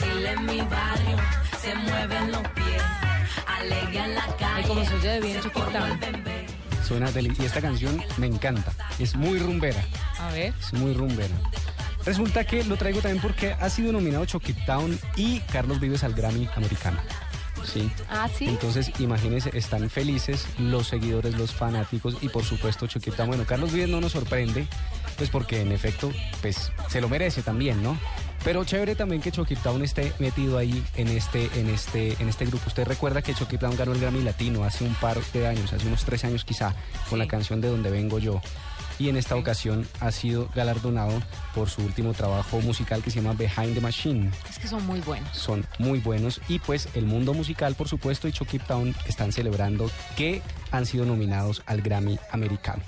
[0.00, 1.16] baile en mi barrio,
[1.60, 2.82] se mueven los pies,
[3.46, 4.68] alegre en la calle.
[4.68, 5.98] como se oye de bien chiquita.
[6.86, 8.72] Suena deli- y esta canción me encanta.
[8.98, 9.82] Es muy rumbera.
[10.20, 10.54] A ver.
[10.60, 11.34] Es muy rumbera.
[12.04, 16.14] Resulta que lo traigo también porque ha sido nominado Chucky Town y Carlos Vives al
[16.14, 16.98] Grammy americano.
[17.64, 17.90] Sí.
[18.08, 18.46] Ah, sí.
[18.46, 23.28] Entonces, imagínense, están felices los seguidores, los fanáticos y por supuesto Chucky Town.
[23.28, 24.66] Bueno, Carlos Vives no nos sorprende,
[25.18, 27.98] pues porque en efecto, pues se lo merece también, ¿no?
[28.48, 32.46] Pero chévere también que Chucky Town esté metido ahí en este, en este, en este
[32.46, 32.68] grupo.
[32.68, 35.86] Usted recuerda que Chucky Town ganó el Grammy Latino hace un par de años, hace
[35.86, 36.74] unos tres años quizá,
[37.10, 38.40] con la canción de Donde Vengo Yo.
[38.98, 41.22] Y en esta ocasión ha sido galardonado
[41.54, 45.00] por su último trabajo musical que se llama Behind the Machine Es que son muy
[45.00, 45.36] buenos.
[45.36, 49.90] son muy buenos y pues el mundo musical por supuesto y Chucky Town están celebrando
[50.16, 50.40] que
[50.70, 52.82] han sido nominados al Grammy americano.